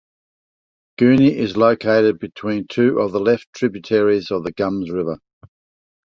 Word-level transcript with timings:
Guni 0.97 1.29
is 1.31 1.55
located 1.55 2.17
between 2.17 2.65
two 2.65 2.97
of 2.97 3.11
the 3.11 3.19
left 3.19 3.53
tributaries 3.53 4.31
of 4.31 4.43
the 4.43 4.51
Gums 4.51 4.89
River. 4.89 5.19